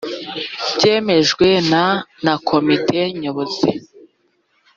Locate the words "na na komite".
1.71-2.99